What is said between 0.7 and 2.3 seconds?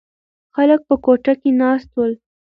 په کوټه کې ناست ول.